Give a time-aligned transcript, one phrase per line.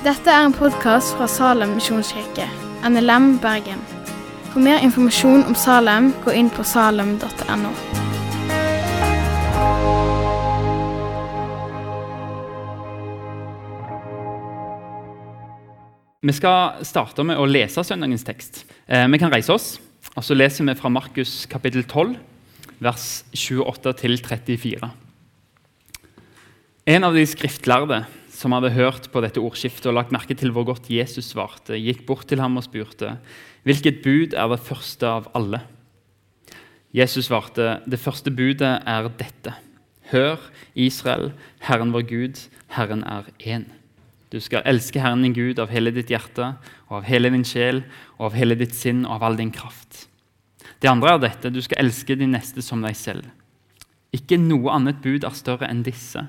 [0.00, 2.46] Dette er en podkast fra Salem misjonskirke,
[2.88, 3.82] NLM Bergen.
[4.48, 7.72] For mer informasjon om Salem, gå inn på salem.no.
[16.24, 18.62] Vi skal starte med å lese søndagens tekst.
[18.88, 19.66] Eh, vi kan reise oss,
[20.14, 22.16] og så leser vi fra Markus kapittel 12,
[22.80, 23.04] vers
[23.36, 24.80] 28-34.
[26.88, 28.00] En av de skriftlærde
[28.40, 32.06] som hadde hørt på dette ordskiftet og lagt merke til hvor godt Jesus svarte, gikk
[32.08, 33.18] bort til ham og spurte,
[33.64, 35.60] 'Hvilket bud er det første av alle?'
[36.94, 39.54] Jesus svarte, 'Det første budet er dette.'
[40.10, 40.38] Hør,
[40.74, 43.64] Israel, Herren vår Gud, Herren er én.
[44.32, 46.56] Du skal elske Herren din Gud av hele ditt hjerte
[46.88, 47.84] og av hele din sjel
[48.18, 50.08] og av hele ditt sinn og av all din kraft.
[50.82, 53.26] Det andre er dette, du skal elske din neste som deg selv.
[54.12, 56.26] Ikke noe annet bud er større enn disse.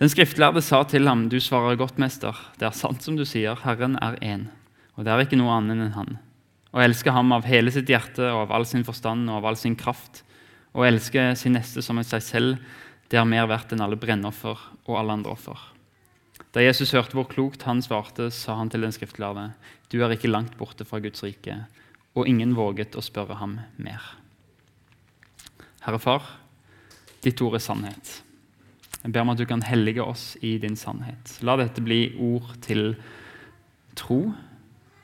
[0.00, 2.36] Den skriftlærde sa til ham, du svarer godt, mester.
[2.58, 4.48] Det er sant som du sier, Herren er én,
[4.96, 6.18] og det er ikke noe annet enn Han.
[6.70, 9.58] Å elske ham av hele sitt hjerte og av all sin forstand og av all
[9.58, 10.22] sin kraft,
[10.70, 12.62] å elske sin neste som seg selv,
[13.10, 15.58] det er mer verdt enn alle brennoffer og alle andre offer.
[16.54, 19.50] Da Jesus hørte hvor klokt han svarte, sa han til den skriftlærde,
[19.90, 21.56] du er ikke langt borte fra Guds rike,
[22.14, 24.02] og ingen våget å spørre ham mer.
[25.82, 26.26] Herre Far,
[27.24, 28.20] ditt ord er sannhet.
[29.00, 31.38] Jeg ber om at du kan hellige oss i din sannhet.
[31.46, 32.94] La dette bli ord til
[33.96, 34.20] tro,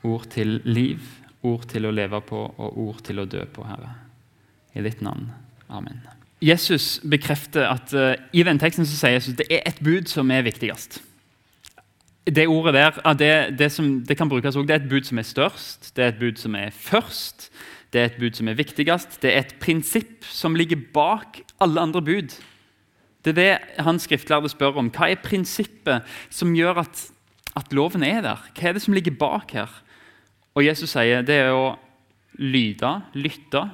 [0.05, 1.01] ord til liv,
[1.47, 3.95] ord til å leve på og ord til å dø på, Herre.
[4.77, 5.31] I ditt navn.
[5.73, 6.03] Amen.
[6.43, 10.29] Jesus bekrefter at uh, i den teksten så sier Jesus det er et bud som
[10.31, 10.99] er viktigst.
[12.27, 15.17] Det ordet der, det, det, som, det kan brukes også, det er et bud som
[15.17, 17.47] er størst, det er et bud som er først,
[17.93, 19.21] det er et bud som er viktigst.
[19.23, 22.35] Det er et prinsipp som ligger bak alle andre bud.
[23.27, 24.91] Det er det han skriftlærde spør om.
[24.93, 27.01] Hva er prinsippet som gjør at,
[27.59, 28.45] at, loven er der?
[28.55, 29.73] Hva er det som ligger bak her?
[30.55, 31.75] Og Jesus sier det er å
[32.39, 33.65] lyde, lytte.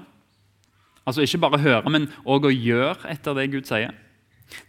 [1.05, 3.93] Altså ikke bare høre, men òg å gjøre etter det Gud sier.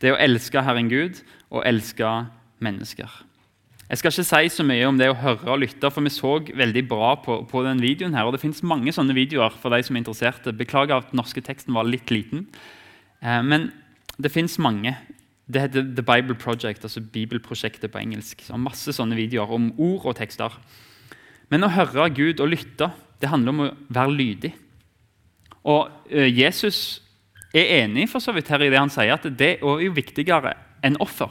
[0.01, 2.11] Det er å elske Herren Gud og elske
[2.63, 3.09] mennesker.
[3.85, 6.39] Jeg skal ikke si så mye om det å høre og lytte, for vi så
[6.57, 8.15] veldig bra på, på den videoen.
[8.17, 10.57] her, og Det fins mange sånne videoer for de som er interesserte.
[10.57, 12.47] Beklager at den norske teksten var litt liten.
[13.21, 13.69] Eh, men
[14.19, 14.95] det fins mange.
[15.47, 18.45] Det heter The Bible Project, altså Bibelprosjektet på engelsk.
[18.47, 20.55] Så masse sånne videoer om ord og tekster.
[21.53, 24.51] Men å høre Gud og lytte det handler om å være lydig.
[25.71, 27.01] Og eh, Jesus
[27.55, 30.57] er enig for så vidt her i det han sier, at det er jo viktigere
[30.85, 31.31] enn offer.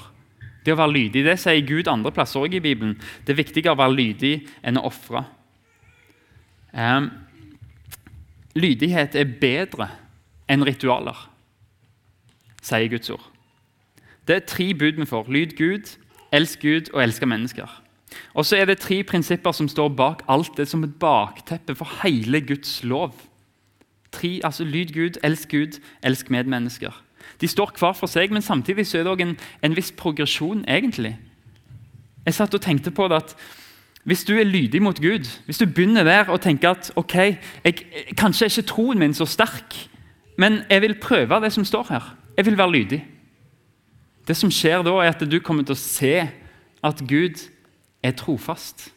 [0.64, 2.96] Det å være lydig, det sier Gud andre plasser også i Bibelen.
[3.26, 4.34] Det er viktigere å være lydig
[4.64, 5.26] enn å ofre.
[6.74, 7.12] Um,
[8.58, 9.92] lydighet er bedre
[10.50, 11.28] enn ritualer
[12.64, 13.30] sier Guds ord.
[14.28, 15.32] Det er tre bud vi får.
[15.32, 15.98] Lyd Gud,
[16.32, 17.82] elsk Gud og elske mennesker.
[18.34, 21.90] Og så er det tre prinsipper som står bak alt det som et bakteppe for
[22.04, 23.16] hele Guds lov.
[24.12, 27.04] Tre, altså Lyd Gud, elsk Gud, elsk medmennesker.
[27.42, 30.66] De står hver for seg, men samtidig så er det også en, en viss progresjon.
[30.68, 31.18] egentlig.
[32.26, 33.36] Jeg satt og tenkte på det at
[34.04, 37.76] Hvis du er lydig mot Gud, hvis du begynner der og tenker at ok, jeg,
[38.18, 39.90] kanskje er ikke troen min så sterk,
[40.38, 43.02] men jeg vil prøve det som står her jeg vil være lydig.
[44.28, 46.16] Det som skjer da, er at du kommer til å se
[46.84, 47.44] at Gud
[48.04, 48.90] er trofast.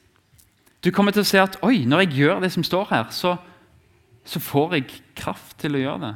[0.84, 3.36] Du kommer til å se at oi, når jeg gjør det som står her, så,
[4.26, 6.14] så får jeg kraft til å gjøre det.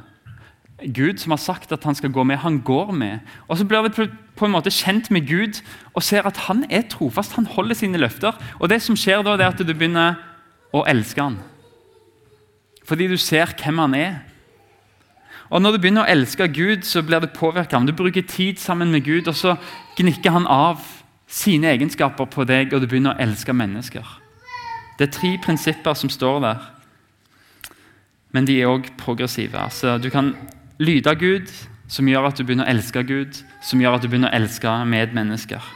[0.95, 3.19] Gud som har sagt at han skal gå med, han går med.
[3.47, 5.61] Og Så blir vi på en måte kjent med Gud
[5.93, 7.35] og ser at han er trofast.
[7.37, 8.33] Han holder sine løfter.
[8.59, 10.17] Og det som skjer da, det er at du begynner
[10.73, 11.37] å elske han.
[12.87, 14.15] Fordi du ser hvem han er.
[15.51, 17.79] Og Når du begynner å elske Gud, så blir det påvirka.
[17.83, 19.57] Du bruker tid sammen med Gud, og så
[19.97, 20.79] gnikker han av
[21.27, 24.07] sine egenskaper på deg, og du begynner å elske mennesker.
[24.97, 26.63] Det er tre prinsipper som står der,
[28.31, 29.59] men de er òg progressive.
[29.59, 30.31] Altså, du kan
[30.79, 31.51] lyde Gud,
[31.91, 34.71] som gjør at du begynner å elske Gud, som gjør at du begynner å elske
[34.87, 35.67] medmennesker.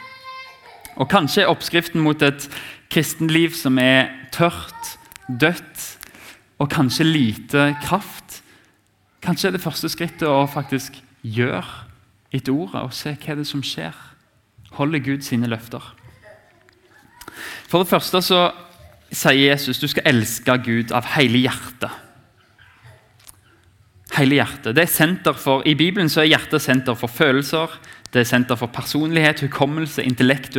[0.96, 2.48] Og Kanskje er oppskriften mot et
[2.88, 4.96] kristenliv som er tørt,
[5.28, 5.84] dødt
[6.64, 8.25] og kanskje lite kraft
[9.26, 11.64] Kanskje er det første skrittet å faktisk gjøre
[12.36, 13.96] etter ordet og se hva det er som skjer.
[14.78, 15.82] Holder Gud sine løfter.
[17.66, 18.42] For det første så
[19.10, 21.90] sier Jesus du skal elske Gud av hele hjertet.
[24.16, 24.76] Hele hjertet.
[24.78, 27.74] Det er senter for, I Bibelen så er hjertet senter for følelser,
[28.14, 30.56] det er senter for personlighet, hukommelse, intellekt,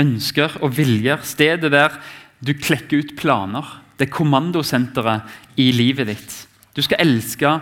[0.00, 1.20] ønsker og viljer.
[1.22, 2.00] Stedet der
[2.40, 3.68] du klekker ut planer.
[3.96, 6.45] Det er kommandosenteret i livet ditt.
[6.76, 7.58] Du skal elske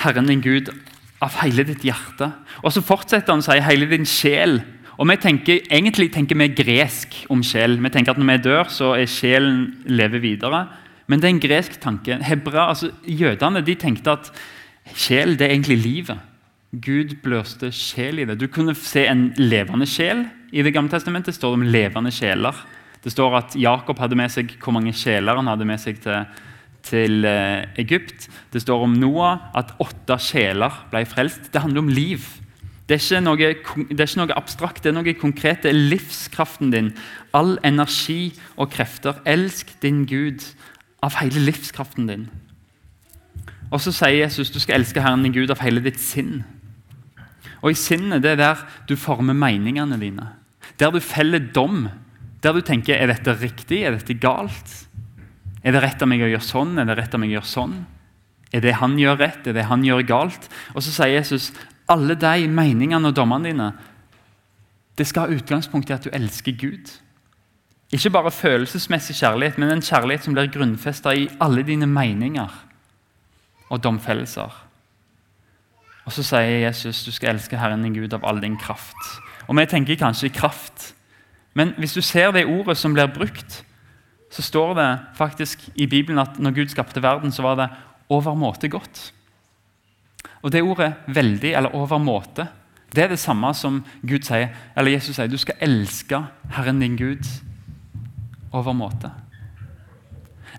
[0.00, 0.70] Herren din Gud
[1.22, 2.30] av hele ditt hjerte.
[2.64, 4.62] Og så fortsetter han å si hele din sjel
[4.94, 7.80] Og vi tenker, Egentlig tenker vi gresk om sjel.
[7.82, 10.68] Vi tenker at Når vi dør, så er sjelen lever videre.
[11.06, 12.18] Men det er en gresk tanke.
[12.22, 14.30] Hebra, altså Jødene de tenkte at
[14.94, 16.22] sjel det er egentlig livet.
[16.74, 18.38] Gud bløste sjel i det.
[18.40, 20.24] Du kunne se en levende sjel.
[20.52, 22.54] I Det gamle testamentet står det om levende sjeler.
[23.04, 26.24] Det står at Jakob hadde med seg hvor mange sjeler han hadde med seg til,
[26.84, 28.28] til eh, Egypt.
[28.52, 31.50] Det står om Noah at åtte sjeler ble frelst.
[31.52, 32.26] Det handler om liv.
[32.84, 33.46] Det er, noe, det
[33.96, 35.62] er, ikke noe, abstrakt, det er noe konkret.
[35.64, 36.92] Det er livskraften din.
[37.32, 39.22] All energi og krefter.
[39.24, 40.44] Elsk din Gud
[41.04, 42.26] av hele livskraften din.
[43.72, 46.42] Og så sier Jesus du skal elske Herren din Gud av hele ditt sinn.
[47.64, 50.28] Og i sinnet det er der du former meningene dine.
[50.78, 51.88] Der du feller dom.
[52.44, 54.83] Der du tenker er dette riktig, er dette galt?
[55.64, 57.50] Er det rett av meg å gjøre sånn, er det rett av meg å gjøre
[57.50, 57.78] sånn?
[58.54, 60.50] Er det han gjør rett, er det han gjør galt?
[60.74, 61.50] Og så sier Jesus
[61.90, 63.72] alle de meningene og dommene dine
[64.94, 66.92] det skal ha utgangspunkt i at du elsker Gud.
[67.94, 72.52] Ikke bare følelsesmessig kjærlighet, men en kjærlighet som blir grunnfesta i alle dine meninger
[73.70, 74.54] og domfellelser.
[76.04, 78.94] Og Så sier Jesus du skal elske Herren din Gud av all din kraft.
[79.48, 80.94] Og Vi tenker kanskje kraft,
[81.54, 83.64] men hvis du ser det ordet som blir brukt,
[84.34, 87.68] så står det faktisk i Bibelen at når Gud skapte verden, så var det
[88.10, 89.12] overmåte godt.
[90.42, 92.46] Og Det ordet 'veldig' eller 'overmåte'
[92.94, 95.26] det er det samme som Gud sier, eller Jesus sier.
[95.26, 96.20] Du skal elske
[96.54, 97.26] Herren din Gud
[98.54, 99.10] overmåte.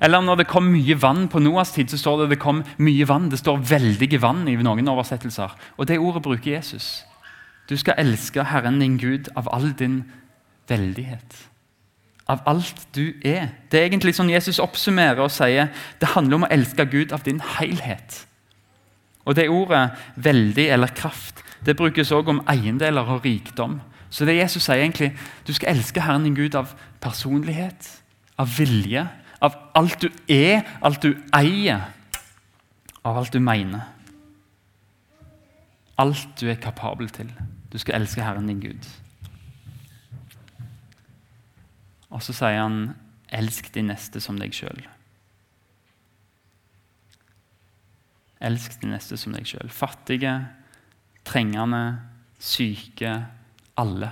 [0.01, 3.07] Eller når det kom mye vann på Noas tid, så står det det kom mye
[3.07, 3.29] vann.
[3.31, 5.55] Det står 'veldige vann' i noen oversettelser.
[5.77, 7.05] Og Det ordet bruker Jesus.
[7.69, 10.03] Du skal elske Herren din Gud av all din
[10.67, 11.49] veldighet.
[12.27, 13.51] Av alt du er.
[13.69, 15.69] Det er egentlig sånn Jesus oppsummerer og sier
[16.01, 18.25] det handler om å elske Gud av din helhet.
[19.25, 23.81] Og det ordet 'veldig' eller 'kraft' det brukes også om eiendeler og rikdom.
[24.09, 25.11] Så det Jesus sier egentlig,
[25.47, 27.89] du skal elske Herren din Gud av personlighet,
[28.37, 29.07] av vilje,
[29.41, 31.81] av alt du er, alt du eier,
[33.03, 33.81] av alt du mener.
[35.97, 37.31] Alt du er kapabel til.
[37.71, 38.87] Du skal elske Herren din Gud.
[42.15, 42.95] Og så sier han,
[43.29, 44.85] 'Elsk de neste som deg sjøl'.
[48.39, 49.69] Elsk de neste som deg sjøl.
[49.69, 50.47] Fattige,
[51.25, 51.99] trengende,
[52.39, 53.25] syke,
[53.75, 54.11] alle.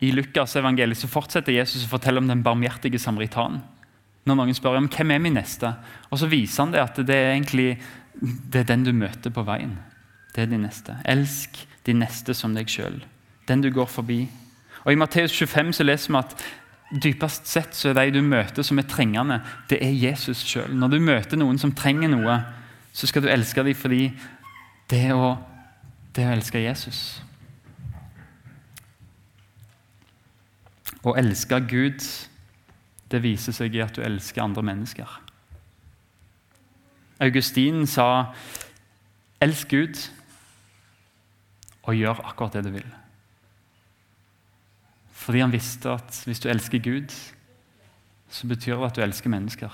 [0.00, 3.62] I Lukas evangeliet så fortsetter Jesus å fortelle om den barmhjertige samaritanen.
[4.26, 5.70] Når noen spør om hvem er min neste,
[6.10, 7.76] og så viser han det at det er egentlig
[8.20, 9.76] det er den du møter på veien.
[10.34, 10.96] Det er din neste.
[11.04, 12.98] Elsk din neste som deg sjøl.
[13.46, 14.24] Den du går forbi.
[14.84, 16.34] Og I Matteus 25 så leser vi at
[16.90, 19.40] dypest sett så er de du møter som er trengende,
[19.70, 20.74] det er Jesus sjøl.
[20.78, 22.38] Når du møter noen som trenger noe,
[22.94, 24.10] så skal du elske dem fordi
[24.90, 25.34] det å,
[26.14, 27.00] det å elske Jesus.
[31.06, 32.02] Å elske Gud,
[33.10, 35.18] det viser seg i at du elsker andre mennesker.
[37.22, 38.34] Augustin sa
[39.40, 40.10] 'elsk Gud'
[41.86, 42.90] og gjør akkurat det du vil.
[45.16, 47.12] Fordi han visste at hvis du elsker Gud,
[48.28, 49.72] så betyr det at du elsker mennesker.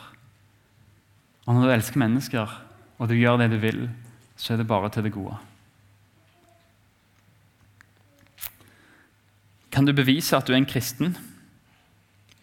[1.47, 2.53] Og når du elsker mennesker,
[2.99, 3.91] og du gjør det du vil,
[4.37, 5.37] så er det bare til det gode.
[9.73, 11.17] Kan du bevise at du er en kristen?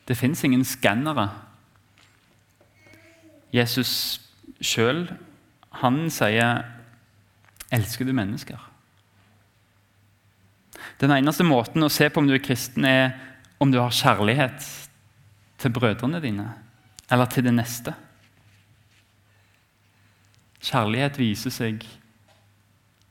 [0.08, 1.30] Det fins ingen skannere.
[3.54, 4.22] Jesus
[4.62, 5.08] sjøl,
[5.72, 6.66] han sier
[7.72, 8.69] 'Elsker du mennesker?'
[11.00, 13.16] Den eneste måten å se på om du er kristen, er
[13.60, 14.66] om du har kjærlighet
[15.60, 16.48] til brødrene dine
[17.10, 17.94] eller til det neste.
[20.60, 21.88] Kjærlighet viser seg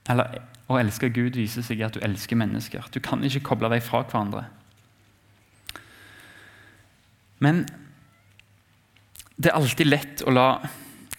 [0.08, 0.38] Eller
[0.72, 2.86] å elske Gud viser seg at du elsker mennesker.
[2.92, 4.46] Du kan ikke koble deg fra hverandre.
[7.44, 7.66] Men
[9.36, 10.46] det er alltid lett å la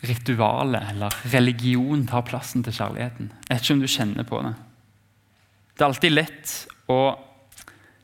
[0.02, 3.30] ritualet eller religion ta plassen til kjærligheten.
[3.46, 4.56] Jeg vet ikke om du kjenner på det.
[5.80, 6.54] Det er alltid lett
[6.92, 7.16] å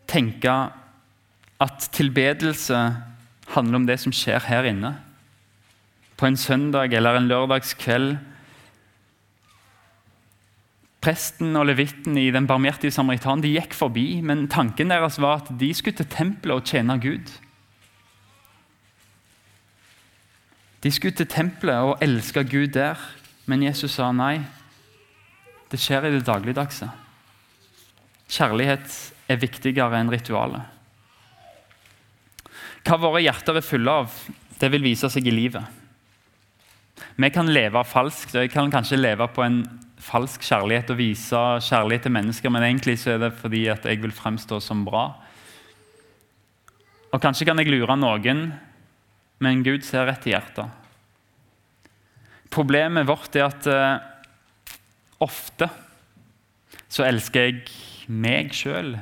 [0.07, 0.51] tenke
[1.59, 2.77] at tilbedelse
[3.51, 4.93] handler om det som skjer her inne
[6.15, 8.15] på en søndag eller en lørdagskveld.
[11.03, 15.51] Presten og levitten i Den barmhjertige samaritan de gikk forbi, men tanken deres var at
[15.59, 17.27] de skulle til tempelet og tjene Gud.
[20.79, 22.95] De skulle til tempelet og elske Gud der,
[23.45, 24.45] men Jesus sa nei.
[25.67, 26.87] Det skjer i det dagligdagse.
[28.31, 28.95] Kjærlighet
[29.29, 30.71] er viktigere enn ritualet.
[32.85, 34.13] Hva våre hjerter er fulle av,
[34.59, 35.65] det vil vise seg i livet.
[37.17, 39.63] Vi kan leve falskt, og jeg kan kanskje leve på en
[40.05, 44.01] falsk kjærlighet og vise kjærlighet til mennesker, men egentlig så er det fordi at jeg
[44.03, 45.07] vil fremstå som bra.
[47.15, 48.49] Og Kanskje kan jeg lure noen,
[49.39, 50.67] men Gud ser rett i hjertet.
[52.51, 53.97] Problemet vårt er at uh,
[55.23, 55.67] ofte
[56.91, 57.63] så elsker jeg
[58.09, 58.95] meg sjøl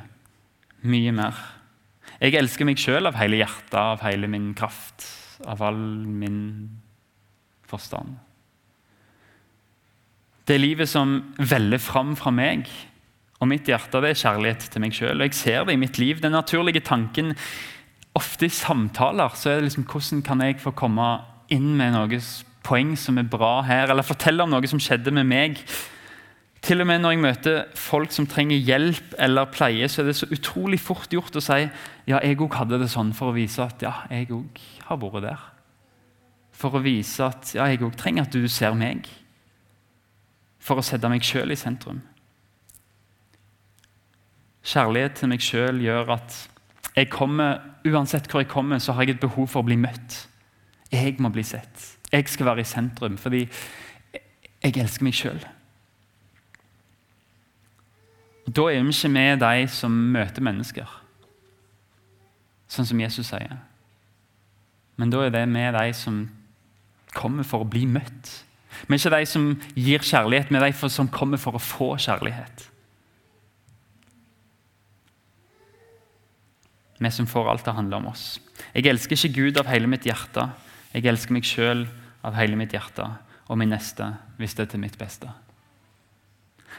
[0.84, 1.38] mye mer.
[2.20, 5.06] Jeg elsker meg sjøl av hele hjertet, av hele min kraft,
[5.48, 6.70] av all min
[7.68, 8.16] forstand.
[10.44, 12.68] Det livet som veller fram fra meg
[13.40, 15.24] og mitt hjerte, det er kjærlighet til meg sjøl.
[15.24, 16.20] Jeg ser det i mitt liv.
[16.20, 17.32] Den naturlige tanken
[18.14, 21.08] ofte i samtaler så er det liksom hvordan kan jeg få komme
[21.52, 22.20] inn med noe
[22.64, 25.60] poeng som er bra her, eller fortelle om noe som skjedde med meg.
[26.64, 30.16] Til og med når jeg møter folk som trenger hjelp eller pleie, så er det
[30.16, 31.58] så utrolig fort gjort å si
[32.08, 35.26] ja, jeg òg hadde det sånn, for å vise at ja, jeg òg har vært
[35.26, 35.42] der.
[36.56, 39.10] For å vise at ja, jeg òg trenger at du ser meg
[40.64, 42.00] for å sette meg sjøl i sentrum.
[44.64, 46.38] Kjærlighet til meg sjøl gjør at
[46.94, 50.22] jeg kommer, uansett hvor jeg kommer, så har jeg et behov for å bli møtt.
[50.94, 51.90] Jeg må bli sett.
[52.08, 53.42] Jeg skal være i sentrum fordi
[54.14, 55.44] jeg elsker meg sjøl.
[58.44, 60.88] Da er vi ikke med de som møter mennesker,
[62.68, 63.56] sånn som Jesus sier.
[65.00, 66.26] Men da er det med de som
[67.14, 68.30] kommer for å bli møtt.
[68.84, 69.48] Vi er ikke de som
[69.78, 72.68] gir kjærlighet, er de som kommer for å få kjærlighet.
[76.98, 78.38] Vi som får alt det handler om oss.
[78.74, 80.46] Jeg elsker ikke Gud av hele mitt hjerte.
[80.94, 81.86] Jeg elsker meg sjøl
[82.24, 83.06] av hele mitt hjerte
[83.48, 85.28] og min neste hvis det er til mitt beste.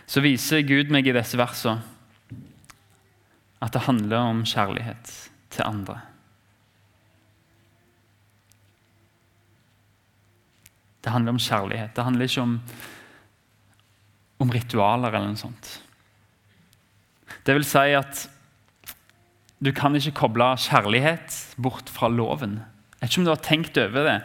[0.05, 1.81] Så viser Gud meg i disse versene
[3.63, 5.13] at det handler om kjærlighet
[5.53, 5.97] til andre.
[11.05, 11.95] Det handler om kjærlighet.
[11.95, 12.53] Det handler ikke om,
[14.41, 15.71] om ritualer eller noe sånt.
[17.45, 18.25] Det vil si at
[19.61, 22.59] du kan ikke koble kjærlighet bort fra loven.
[22.97, 24.17] Jeg vet ikke om du har tenkt over det.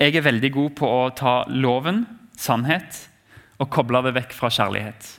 [0.00, 2.04] Jeg er veldig god på å ta loven,
[2.36, 3.06] sannhet,
[3.56, 5.15] og koble det vekk fra kjærlighet.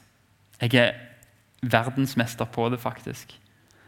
[0.61, 0.93] Jeg er
[1.61, 3.33] verdensmester på det, faktisk.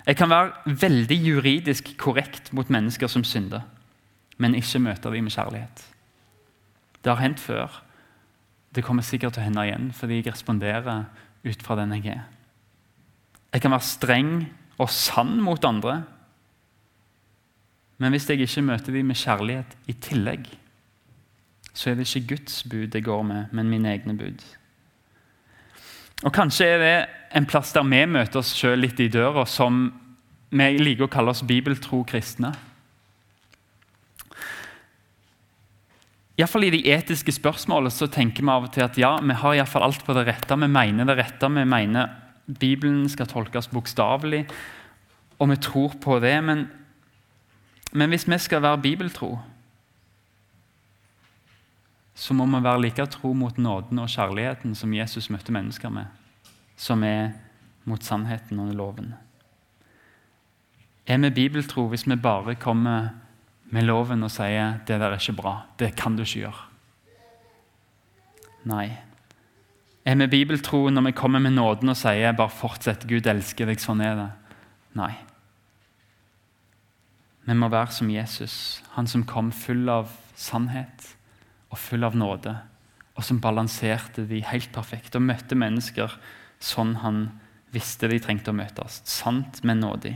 [0.06, 3.62] Jeg kan være veldig juridisk korrekt mot mennesker som synder,
[4.38, 5.84] men ikke møte dem med kjærlighet.
[7.04, 7.82] Det har hendt før.
[8.76, 11.06] Det kommer sikkert til å hende igjen, fordi jeg responderer
[11.46, 12.24] ut fra den jeg er.
[13.54, 14.34] Jeg kan være streng
[14.78, 16.04] og sann mot andre,
[18.00, 20.46] men hvis jeg ikke møter dem med kjærlighet i tillegg,
[21.74, 24.44] så er det ikke Guds bud jeg går med, men mine egne bud.
[26.26, 26.96] Og Kanskje er det
[27.38, 29.88] en plass der vi møter oss sjøl litt i døra, som
[30.50, 32.52] vi liker å kalle oss bibeltro kristne.
[36.40, 39.58] Iallfall I de etiske spørsmålene så tenker vi av og til at ja, vi har
[39.58, 40.56] i fall alt på det rette.
[40.56, 41.50] Vi mener det rette.
[41.52, 42.14] Vi mener
[42.48, 44.46] Bibelen skal tolkes bokstavelig,
[45.38, 46.36] og vi tror på det.
[46.44, 46.66] Men,
[47.92, 49.34] men hvis vi skal være bibeltro,
[52.20, 56.10] så må vi være like tro mot nåden og kjærligheten som Jesus møtte mennesker med,
[56.76, 57.32] som er
[57.88, 59.14] mot sannheten og loven.
[61.08, 63.14] Er vi bibeltro hvis vi bare kommer
[63.72, 66.66] med loven og sier det der er ikke bra, det kan du ikke gjøre.
[68.68, 68.90] Nei.
[70.04, 73.80] Er vi bibeltro når vi kommer med nåden og sier bare fortsett, Gud elsker deg,
[73.80, 74.28] sånn er det?
[75.00, 75.14] Nei.
[77.48, 81.16] Vi må være som Jesus, han som kom full av sannhet
[81.70, 82.56] og full av nåde,
[83.16, 86.14] og som balanserte de helt perfekt og møtte mennesker
[86.64, 87.28] sånn han
[87.74, 89.02] visste de trengte å møtes.
[89.08, 90.16] Sant, men nådig.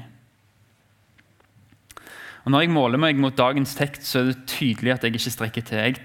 [2.44, 5.32] Og Når jeg måler meg mot dagens tekst, så er det tydelig at jeg ikke
[5.32, 5.78] strekker til.
[5.80, 6.02] Jeg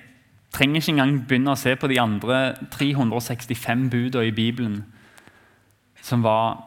[0.54, 4.84] trenger ikke engang begynne å se på de andre 365 budene i Bibelen
[6.02, 6.60] som var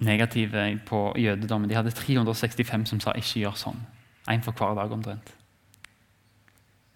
[0.00, 1.68] negative på jødedommen.
[1.68, 3.84] De hadde 365 som sa 'ikke gjør sånn'.
[4.28, 5.37] Én for hver dag omtrent.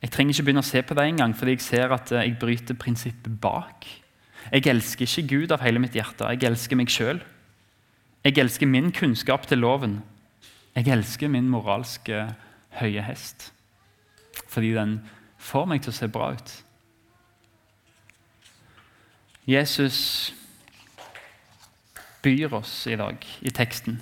[0.03, 2.79] Jeg trenger ikke begynne å se på det engang, fordi jeg ser at jeg bryter
[2.79, 3.87] prinsippet bak.
[4.51, 6.27] Jeg elsker ikke Gud av hele mitt hjerte.
[6.35, 7.23] Jeg elsker meg sjøl.
[8.27, 10.01] Jeg elsker min kunnskap til loven.
[10.75, 12.27] Jeg elsker min moralske
[12.81, 13.51] høye hest
[14.53, 14.99] fordi den
[15.41, 16.51] får meg til å se bra ut.
[19.49, 19.99] Jesus
[22.23, 23.99] byr oss i dag i teksten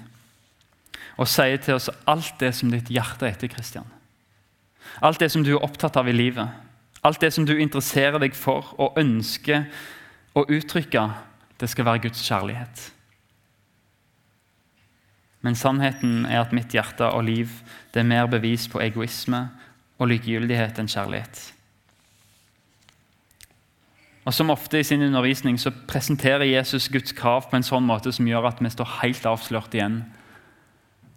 [1.21, 3.89] og sier til oss alt det som ditt hjerte er etter, Kristian.
[5.01, 6.49] Alt det som du er opptatt av i livet,
[7.03, 9.69] alt det som du interesserer deg for og ønsker
[10.37, 11.07] å uttrykke,
[11.61, 12.91] det skal være Guds kjærlighet.
[15.41, 17.53] Men sannheten er at mitt hjerte og liv
[17.95, 19.47] det er mer bevis på egoisme
[20.01, 21.41] og likegyldighet enn kjærlighet.
[24.29, 28.13] Og Som ofte i sin undervisning så presenterer Jesus Guds krav på en sånn måte
[28.13, 30.03] som gjør at vi står helt avslørt igjen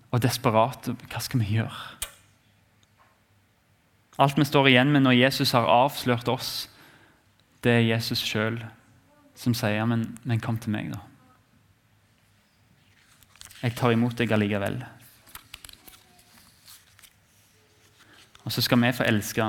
[0.10, 0.96] og desperate.
[1.12, 1.92] Hva skal vi gjøre?
[4.22, 6.70] Alt vi står igjen med når Jesus har avslørt oss,
[7.63, 8.60] det er Jesus sjøl
[9.39, 11.00] som sier men, men kom til meg, da.
[13.63, 14.82] Jeg tar imot deg allikevel.
[18.43, 19.48] Og så skal vi få elske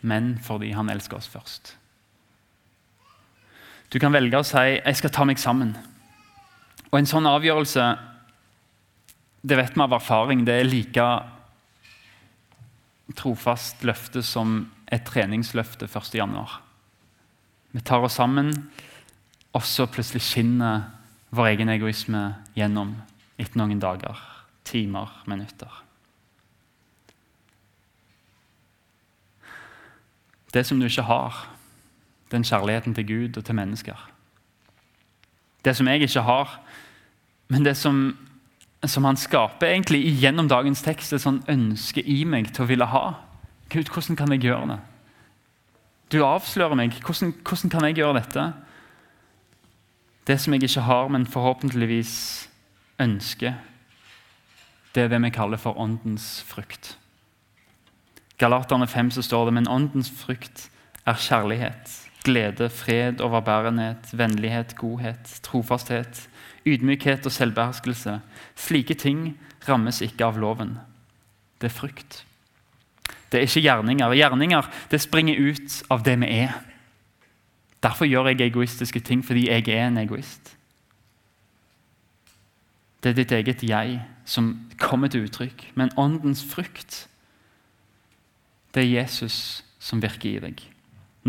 [0.00, 1.74] men fordi han elsker oss først.
[3.92, 5.76] Du kan velge å si 'jeg skal ta meg sammen'.
[6.92, 7.98] Og En sånn avgjørelse
[9.46, 11.22] det vet vi av erfaring, det er like
[13.16, 16.58] trofast løfte som et treningsløfte 1.1.
[17.72, 18.52] Vi tar oss sammen,
[19.52, 20.88] og så plutselig skinner
[21.30, 22.22] vår egen egoisme
[22.56, 22.94] gjennom
[23.38, 24.18] etter noen dager,
[24.68, 25.84] timer, minutter.
[30.52, 31.44] Det som du ikke har,
[32.32, 33.98] den kjærligheten til Gud og til mennesker.
[35.64, 36.58] Det som jeg ikke har,
[37.48, 38.16] men det som,
[38.86, 42.86] som han skaper egentlig gjennom dagens tekst, et sånn ønske i meg til å ville
[42.86, 43.04] ha.
[43.72, 44.78] Gud, hvordan kan jeg gjøre det?
[46.14, 46.94] Du avslører meg.
[47.04, 48.44] Hvordan, hvordan kan jeg gjøre dette?
[50.28, 52.14] Det som jeg ikke har, men forhåpentligvis
[53.02, 53.58] ønsker,
[54.94, 56.96] det er det vi kaller for åndens frukt.
[58.38, 60.68] Galaterne 5 så står det men åndens frukt
[61.08, 61.92] er kjærlighet,
[62.24, 66.28] glede, fred, overbærenhet, vennlighet, godhet, trofasthet,
[66.68, 68.18] ydmykhet og selvbeherskelse.
[68.56, 69.32] Slike ting
[69.68, 70.76] rammes ikke av loven.
[71.60, 72.22] Det er frukt.
[73.32, 74.14] Det er ikke gjerninger.
[74.16, 76.54] Gjerninger det springer ut av det vi er.
[77.82, 80.54] Derfor gjør jeg egoistiske ting, fordi jeg er en egoist.
[83.02, 85.70] Det er ditt eget jeg som kommer til uttrykk.
[85.74, 87.06] Men åndens frukt
[88.74, 90.60] det er Jesus som virker i deg.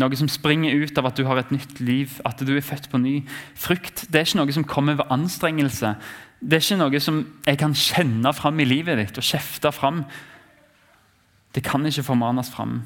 [0.00, 2.88] Noe som springer ut av at du har et nytt liv, at du er født
[2.92, 3.18] på ny.
[3.58, 5.92] Frukt det er ikke noe som kommer ved anstrengelse.
[6.40, 10.04] Det er ikke noe som jeg kan kjenne fram i livet ditt og kjefte fram.
[11.52, 12.80] Det kan ikke formanes fram.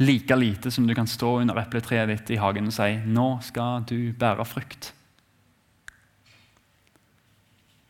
[0.00, 3.84] Like lite som du kan stå under epletreet ditt i hagen og si 'Nå skal
[3.86, 4.92] du bære frukt'.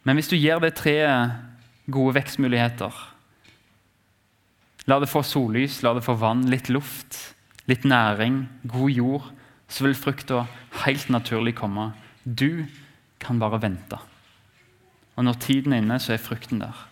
[0.04, 1.32] Men hvis du gir det treet
[1.88, 2.92] gode vekstmuligheter,
[4.86, 7.33] La det få sollys, la det få vann, litt luft,
[7.66, 9.30] litt næring, god jord.
[9.68, 10.44] Så vil frukta
[10.84, 11.92] helt naturlig komme.
[12.24, 12.66] Du
[13.20, 13.98] kan bare vente.
[15.16, 16.88] Og når tiden er inne, så er frukten der.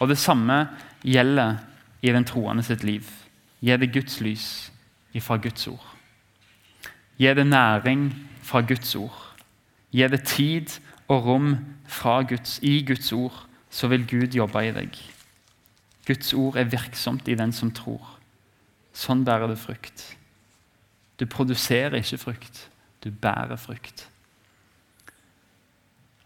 [0.00, 0.68] Og Det samme
[1.04, 1.56] gjelder
[2.02, 3.04] i den troende sitt liv.
[3.60, 4.72] Gi det Guds lys
[5.12, 5.94] ifra Guds ord.
[7.18, 9.36] Gi det næring fra Guds ord.
[9.92, 11.56] Gi det tid og rom
[12.28, 14.88] Guds, i Guds ord, så vil Gud jobbe i deg.
[16.06, 18.13] Guds ord er virksomt i den som tror.
[18.94, 20.06] Sånn bærer du frukt.
[21.18, 22.66] Du produserer ikke frukt,
[23.02, 24.06] du bærer frukt.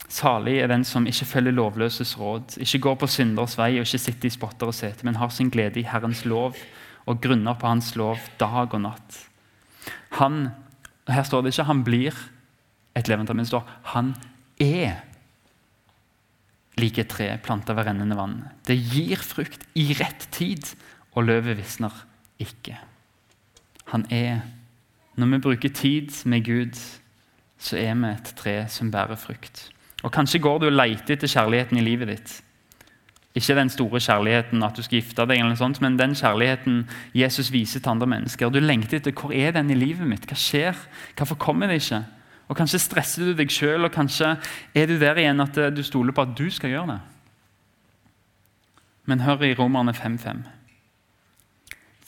[0.09, 4.01] Salig er den som ikke følger lovløses råd, ikke går på synders vei og ikke
[4.01, 6.57] sitter i spotter og seter, men har sin glede i Herrens lov
[7.09, 9.21] og grunner på Hans lov dag og natt.
[10.21, 10.49] Han,
[11.09, 12.15] Her står det ikke 'han blir
[12.97, 14.15] et levende men det står 'han
[14.61, 15.05] er
[16.79, 18.49] like et tre planta ved rennende vann.
[18.67, 20.77] Det gir frukt i rett tid,
[21.13, 21.93] og løvet visner
[22.39, 22.79] ikke.
[23.93, 24.41] Han er
[25.19, 26.77] Når vi bruker tid med Gud,
[27.59, 29.73] så er vi et tre som bærer frukt.
[30.03, 32.43] Og Kanskje går du og leter etter kjærligheten i livet ditt.
[33.35, 36.85] Ikke den store kjærligheten at du skal gifte deg, eller noe sånt, men den kjærligheten
[37.15, 38.51] Jesus viser til andre mennesker.
[38.51, 40.27] Du lengter etter hvor er den i livet mitt?
[40.27, 40.79] Hva skjer?
[41.17, 42.05] Hvorfor kommer det ikke?
[42.49, 44.37] Og Kanskje stresser du deg sjøl, og kanskje
[44.75, 47.01] er du der igjen at du stoler på at du skal gjøre det.
[49.05, 50.58] Men hør i Romerne 5.5.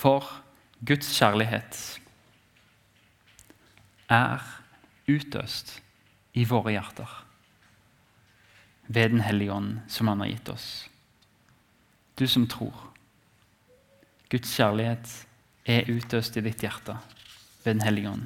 [0.01, 0.25] For
[0.81, 1.79] Guds kjærlighet
[4.09, 4.45] er
[5.11, 5.75] utøst
[6.33, 7.11] i våre hjerter
[8.89, 10.89] ved Den hellige ånd, som Han har gitt oss.
[12.19, 12.89] Du som tror.
[14.31, 15.13] Guds kjærlighet
[15.69, 16.97] er utøst i ditt hjerte
[17.65, 18.25] ved Den hellige ånd.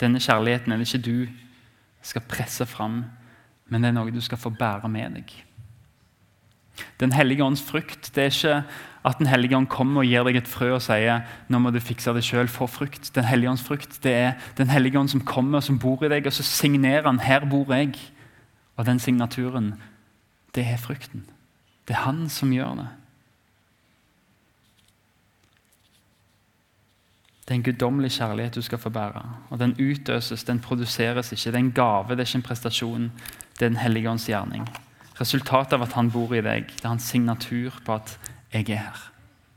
[0.00, 1.26] Denne kjærligheten er det ikke du
[2.02, 3.04] skal presse fram,
[3.68, 5.34] men det er noe du skal få bære med deg.
[7.00, 8.62] Den hellige ånds frukt det er ikke
[9.04, 11.80] at Den hellige ånd kommer og gir deg et frø og sier nå må du
[11.80, 13.10] fikse det selv, få frukt.
[13.14, 16.08] Den hellige ånds frukt det er Den hellige ånd som kommer og som bor i
[16.08, 18.10] deg, og så signerer han 'her bor jeg'.
[18.76, 19.74] Og den signaturen,
[20.54, 21.24] det er frukten.
[21.88, 22.88] Det er han som gjør det.
[27.44, 29.22] Det er en guddommelig kjærlighet du skal få bære.
[29.50, 31.50] Og Den utøses, den produseres ikke.
[31.50, 33.12] Det er en gave, det er ikke en prestasjon.
[33.58, 34.68] Det er Den hellige ånds gjerning.
[35.20, 38.18] Resultatet av at han bor i deg, det er hans signatur på at
[38.52, 39.10] 'jeg er her'.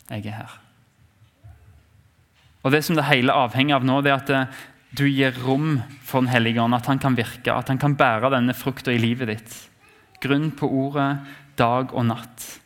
[0.09, 0.59] Jeg er her.
[2.63, 4.45] Og Det som det hele avhenger av nå, det er at eh,
[4.97, 8.31] du gir rom for Den hellige ånd, at han kan virke, at han kan bære
[8.31, 9.69] denne frukta i livet ditt.
[10.21, 11.19] Grunn på ordet
[11.57, 12.59] dag og natt.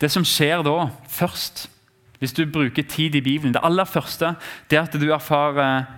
[0.00, 1.68] Det som skjer da, først,
[2.18, 4.36] hvis du bruker tid i Bibelen Det aller første
[4.70, 5.88] det er at du erfarer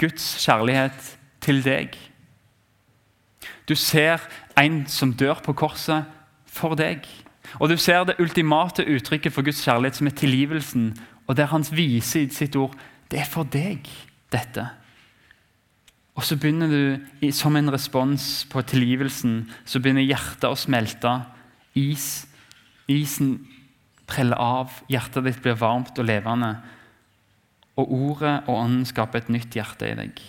[0.00, 1.10] Guds kjærlighet
[1.44, 1.92] til deg.
[3.68, 4.20] Du ser
[4.56, 6.08] en som dør på korset
[6.48, 7.04] for deg.
[7.60, 10.88] Og du ser det ultimate uttrykket for Guds kjærlighet, som er tilgivelsen.
[11.26, 12.74] Og der han viser i sitt ord
[13.12, 13.86] det er for deg,
[14.32, 14.64] dette.
[16.14, 21.12] Og så begynner du, som en respons på tilgivelsen, så begynner hjertet å smelte.
[21.78, 22.24] Is,
[22.90, 23.36] isen
[24.06, 26.54] preller av, hjertet ditt blir varmt og levende.
[27.78, 30.22] Og ordet og ånden skaper et nytt hjerte i deg.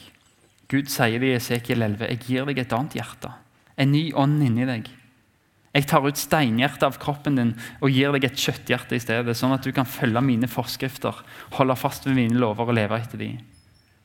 [0.72, 3.30] Gud sier det i Esekiel 11.: Jeg gir deg et annet hjerte.
[3.78, 4.90] En ny ånd inni deg.
[5.76, 7.52] Jeg tar ut steinhjertet av kroppen din
[7.84, 11.18] og gir deg et kjøtthjerte i stedet, sånn at du kan følge mine forskrifter,
[11.58, 13.42] holde fast ved mine lover og leve etter dem.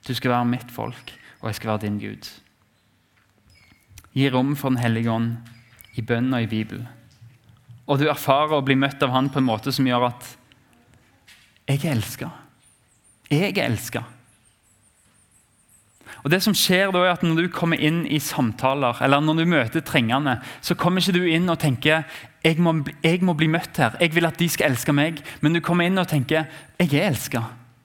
[0.02, 2.26] Du skal være mitt folk, og jeg skal være din Gud.
[4.16, 5.36] Gi rom for Den hellige ånd
[5.94, 6.88] i bønn og i Bibelen.
[7.86, 10.36] Og du erfarer å bli møtt av Han på en måte som gjør at
[11.70, 12.32] jeg er elska.
[13.30, 14.02] Jeg er elska.
[16.24, 19.40] Og det som skjer da er at Når du kommer inn i samtaler eller når
[19.40, 22.04] du møter trengende, så kommer ikke du inn og tenker
[22.44, 22.72] jeg må,
[23.04, 25.20] jeg må bli møtt her, jeg vil at de skal elske meg.
[25.40, 26.46] Men du kommer inn og tenker
[26.80, 27.42] jeg er elska.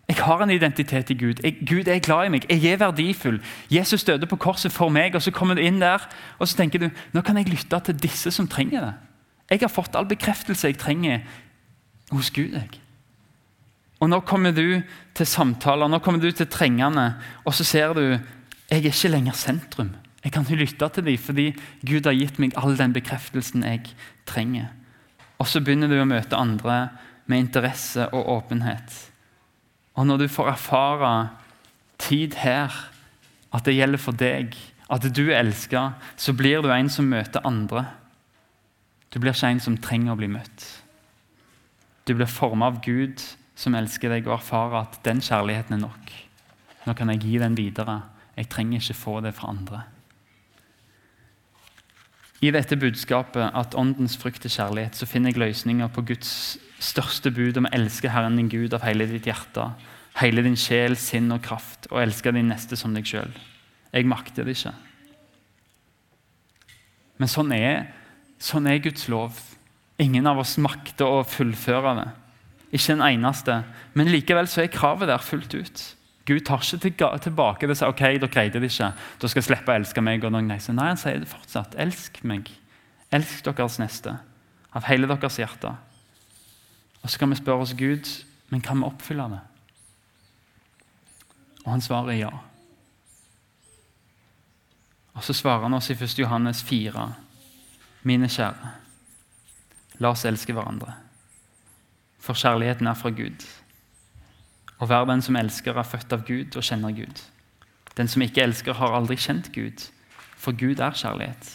[0.08, 1.42] Jeg har en identitet i Gud.
[1.44, 2.46] Jeg, Gud er glad i meg.
[2.50, 3.42] Jeg er verdifull.
[3.74, 5.16] Jesus døde på korset for meg.
[5.16, 6.06] og Så kommer du inn der
[6.40, 8.94] og så tenker du, nå kan jeg lytte til disse som trenger det.
[9.50, 11.20] Jeg har fått all bekreftelse jeg trenger
[12.12, 12.54] hos Gud.
[12.54, 12.85] jeg.
[14.06, 14.84] Og Nå kommer du
[15.18, 18.04] til samtaler, nå kommer du til trengende, og så ser du
[18.66, 19.92] jeg er ikke lenger sentrum.
[20.24, 21.46] Jeg kan lytte til dem fordi
[21.86, 23.92] Gud har gitt meg all den bekreftelsen jeg
[24.26, 24.72] trenger.
[25.38, 26.90] Og så begynner du å møte andre
[27.30, 28.96] med interesse og åpenhet.
[29.96, 31.12] Og når du får erfare
[32.02, 32.74] tid her,
[33.54, 34.58] at det gjelder for deg,
[34.90, 37.86] at du er elska, så blir du en som møter andre.
[39.14, 40.68] Du blir ikke en som trenger å bli møtt.
[42.06, 43.22] Du blir formet av Gud
[43.56, 46.14] som elsker deg, og erfarer at den kjærligheten er nok.
[46.86, 48.02] Nå kan jeg gi den videre.
[48.36, 49.84] Jeg trenger ikke få det fra andre.
[52.44, 57.32] I dette budskapet, at åndens frukt er kjærlighet, så finner jeg løsninger på Guds største
[57.32, 59.70] bud om å elske Herren din Gud av hele ditt hjerte,
[60.20, 63.32] hele din sjel, sinn og kraft, og elske din neste som deg sjøl.
[63.96, 64.76] Jeg makter det ikke.
[67.16, 67.88] Men sånn er,
[68.44, 69.40] sånn er Guds lov.
[70.04, 72.08] Ingen av oss makter å fullføre det.
[72.72, 73.64] Ikke en eneste.
[73.94, 75.84] Men likevel så er kravet der fullt ut.
[76.26, 78.92] Gud tar ikke tilbake det og sier ok, dere greide det ikke.
[79.22, 80.24] Da skal jeg slippe å elske meg.
[80.26, 81.78] Nei, han sier det fortsatt.
[81.78, 82.50] Elsk meg.
[83.14, 84.16] Elsk deres neste
[84.76, 85.76] av hele deres hjerte.
[87.04, 88.10] Og Så kan vi spørre oss Gud,
[88.50, 89.44] men kan vi oppfylle det?
[91.66, 92.34] Og han svarer ja.
[95.14, 96.20] Og Så svarer han oss i 1.
[96.20, 97.14] Johannes 4.:
[98.04, 98.74] Mine kjære,
[100.00, 101.05] la oss elske hverandre
[102.26, 103.46] for kjærligheten er fra Gud.
[104.80, 107.22] Og hver den som elsker, er født av Gud og kjenner Gud.
[107.98, 109.86] Den som ikke elsker, har aldri kjent Gud,
[110.36, 111.52] for Gud er kjærlighet.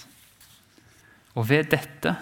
[1.34, 2.14] Og ved dette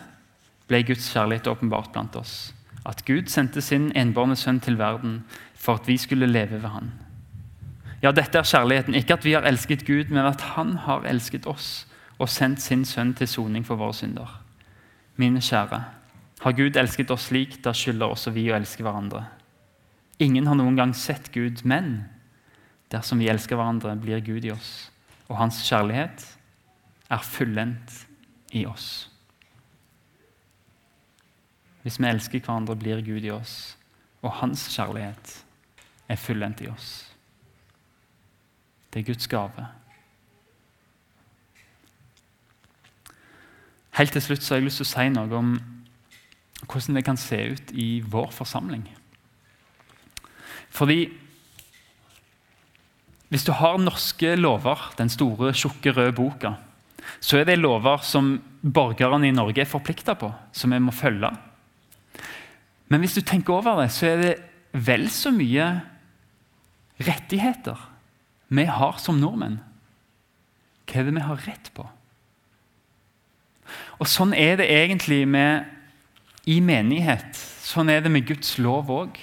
[0.68, 2.54] ble Guds kjærlighet åpenbart blant oss.
[2.86, 5.22] At Gud sendte sin enbårne sønn til verden
[5.54, 6.90] for at vi skulle leve ved han.
[8.02, 8.94] Ja, dette er kjærligheten.
[8.94, 11.86] Ikke at vi har elsket Gud, men at han har elsket oss
[12.18, 14.30] og sendt sin sønn til soning for våre synder.
[15.16, 15.82] Mine kjære,
[16.38, 19.24] har Gud elsket oss slik, da skylder også vi å elske hverandre.
[20.22, 22.04] Ingen har noen gang sett Gud, men
[22.92, 24.90] dersom vi elsker hverandre, blir Gud i oss.
[25.28, 26.24] Og hans kjærlighet
[27.10, 28.04] er fullendt
[28.54, 29.08] i oss.
[31.82, 33.76] Hvis vi elsker hverandre, blir Gud i oss,
[34.22, 35.34] og hans kjærlighet
[36.08, 37.08] er fullendt i oss.
[38.92, 39.66] Det er Guds gave.
[43.98, 45.56] Helt til slutt så har jeg lyst til å si noe om
[46.66, 48.84] hvordan det kan se ut i vår forsamling.
[50.74, 51.06] Fordi
[53.28, 56.54] hvis du har norske lover, den store, tjukke, røde boka,
[57.20, 61.30] så er det lover som borgerne i Norge er forplikta på, som vi må følge.
[62.88, 64.34] Men hvis du tenker over det, så er det
[64.72, 65.68] vel så mye
[67.04, 67.80] rettigheter
[68.48, 69.58] vi har som nordmenn.
[70.88, 71.84] Hva er det vi har rett på?
[74.00, 75.68] Og Sånn er det egentlig med
[76.48, 77.36] i menighet.
[77.64, 79.18] Sånn er det med Guds lov òg.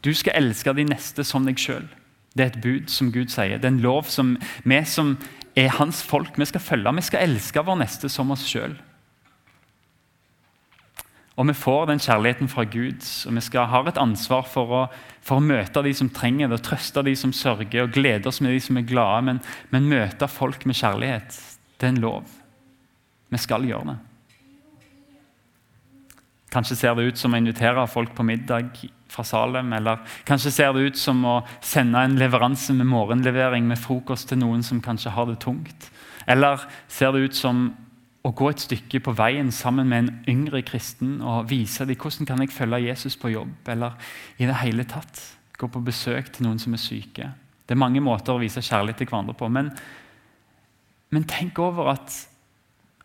[0.00, 1.84] Du skal elske de neste som deg sjøl.
[2.32, 3.58] Det er et bud som Gud sier.
[3.58, 5.16] Det er en lov som vi som
[5.58, 6.94] er hans folk, vi skal følge.
[6.96, 8.78] Vi skal elske vår neste som oss sjøl.
[11.40, 14.80] Og vi får den kjærligheten fra Gud, og vi skal ha et ansvar for å,
[15.24, 18.42] for å møte de som trenger det, og trøste de som sørger, og glede oss
[18.44, 19.22] med de som er glade.
[19.28, 19.40] Men,
[19.72, 21.40] men møte folk med kjærlighet,
[21.80, 22.36] det er en lov.
[23.32, 23.98] Vi skal gjøre det.
[26.50, 28.72] Kanskje ser det ut som å invitere folk på middag
[29.10, 29.72] fra Salem.
[29.76, 34.42] Eller kanskje ser det ut som å sende en leveranse med morgenlevering med frokost til
[34.42, 35.90] noen som kanskje har det tungt.
[36.30, 37.70] Eller ser det ut som
[38.20, 42.28] å gå et stykke på veien sammen med en yngre kristen og vise dem hvordan
[42.28, 43.96] kan jeg følge Jesus på jobb, eller
[44.36, 45.22] i det hele tatt
[45.56, 47.30] gå på besøk til noen som er syke.
[47.64, 49.48] Det er mange måter å vise kjærlighet til hverandre på.
[49.52, 49.70] Men,
[51.14, 52.16] men tenk over at,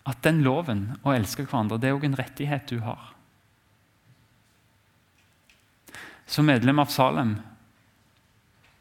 [0.07, 3.14] at den loven, å elske hverandre, det er òg en rettighet du har.
[6.25, 7.37] Som medlem av Salem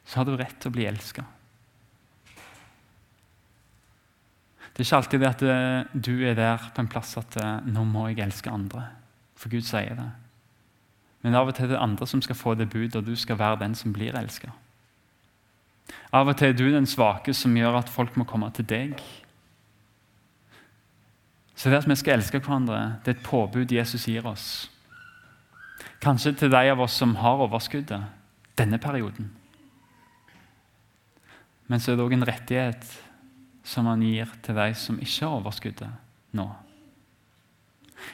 [0.05, 1.25] så har du rett til å bli elska.
[4.75, 7.63] Det er ikke alltid det at eh, du er der på en plass at eh,
[7.63, 8.89] 'nå må jeg elske andre'.
[9.39, 10.11] For Gud sier det.
[11.23, 13.39] Men av og til er det andre som skal få det budet, og du skal
[13.39, 14.51] være den som blir elska.
[16.13, 19.01] Av og til er du den svake som gjør at folk må komme til deg.
[21.55, 24.71] Så det at vi skal elske hverandre, det er et påbud Jesus gir oss.
[26.03, 28.03] Kanskje til de av oss som har overskuddet
[28.59, 29.31] denne perioden.
[31.67, 32.85] Men så er det òg en rettighet
[33.65, 36.47] som han gir til de som ikke har overskuddet nå.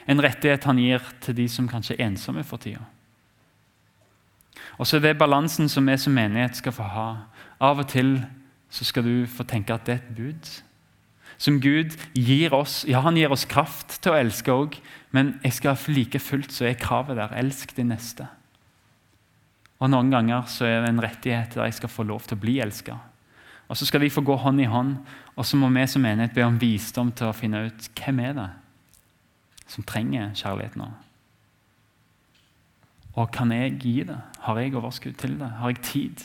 [0.07, 2.83] En rettighet han gir til de som kanskje er ensomme for tida.
[4.79, 7.07] Og så er det balansen som vi som menighet skal få ha.
[7.61, 8.21] Av og til
[8.71, 10.51] så skal du få tenke at det er et bud.
[11.41, 12.85] Som Gud gir oss.
[12.87, 14.77] Ja, han gir oss kraft til å elske òg,
[15.11, 18.27] men jeg skal like fullt så er kravet der elsk din neste.
[19.81, 22.41] Og Noen ganger så er det en rettighet der jeg skal få lov til å
[22.41, 22.97] bli elska.
[23.67, 24.97] Og Så skal de få gå hånd i hånd,
[25.35, 28.33] og så må vi som menighet be om visdom til å finne ut hvem er
[28.35, 28.49] det
[29.71, 30.89] som trenger kjærlighet nå.
[33.15, 34.17] Og kan jeg gi det?
[34.43, 35.49] Har jeg overskudd til det?
[35.59, 36.23] Har jeg tid?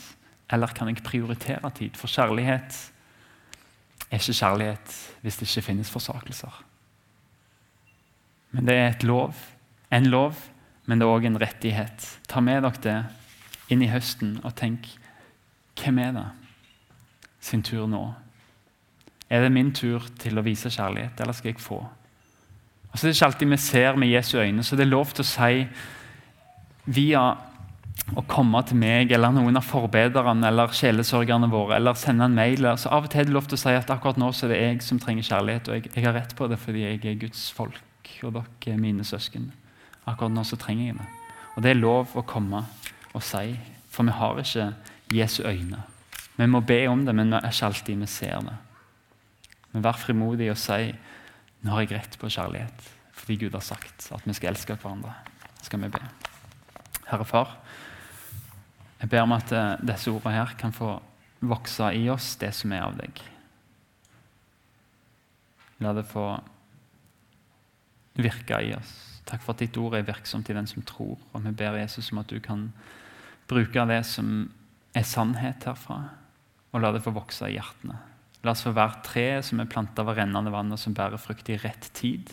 [0.51, 1.95] Eller kan jeg prioritere tid?
[1.99, 2.77] For kjærlighet
[4.11, 6.63] er ikke kjærlighet hvis det ikke finnes forsakelser.
[8.55, 9.35] Men det er et lov,
[9.91, 10.37] en lov,
[10.87, 12.05] men det er òg en rettighet.
[12.31, 12.97] Ta med dere det
[13.73, 14.87] inn i høsten og tenk
[15.77, 16.27] hvem er det
[17.43, 18.01] sin tur nå?
[19.29, 21.81] Er det min tur til å vise kjærlighet, eller skal jeg få?
[22.87, 25.25] Og det er ikke alltid vi ser med Jesu øyne, så det er lov til
[25.25, 25.67] å si
[26.87, 27.25] via
[28.15, 32.69] å komme til meg eller noen av forbederne eller sjelesørgerne våre eller sende en mail.
[32.79, 34.53] Så av og til er det lov til å si at akkurat nå så er
[34.53, 37.19] det jeg som trenger kjærlighet, og jeg, jeg har rett på det fordi jeg er
[37.27, 37.83] Guds folk
[38.23, 39.51] og dere er mine søsken.
[40.07, 41.07] Akkurat nå så trenger jeg det.
[41.55, 42.63] Og det er lov å komme
[43.13, 43.57] og si,
[43.89, 44.67] for vi har ikke
[45.13, 45.81] Jesu øyne.
[46.37, 48.57] Vi må be om det, men det er ikke alltid vi ser det.
[49.73, 50.91] Men vær frimodig og si
[51.65, 55.15] nå har jeg rett på kjærlighet, fordi Gud har sagt at vi skal elske hverandre.
[55.61, 56.01] skal vi be.
[57.07, 57.57] Herre Far,
[59.01, 60.99] jeg ber om at eh, disse ordene her kan få
[61.41, 63.19] vokse i oss, det som er av deg.
[65.83, 66.37] La det få
[68.17, 68.93] virke i oss.
[69.27, 71.17] Takk for at ditt ord er virksomt i den som tror.
[71.33, 72.69] Og vi ber Jesus om at du kan
[73.49, 74.47] bruke det som
[74.97, 75.99] er sannhet herfra,
[76.73, 77.97] og la det få vokse i hjertene.
[78.45, 81.49] La oss få være tre som er planta ved rennende vann, og som bærer frukt
[81.51, 82.31] i rett tid.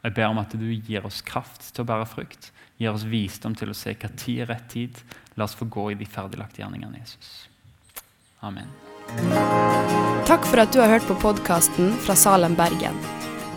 [0.00, 3.04] Og Jeg ber om at du gir oss kraft til å bære frukt, gir oss
[3.04, 5.02] visdom til å se hva tid er rett tid.
[5.36, 7.48] La oss få gå i de ferdiglagte gjerningene, Jesus.
[8.40, 8.70] Amen.
[10.24, 13.19] Takk for at du har hørt på podkasten fra Salem, Bergen.